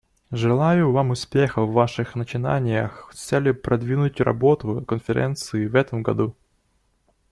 [0.31, 6.35] Желаю вам успехов в ваших начинаниях с целью продвинуть работу Конференции в этом году.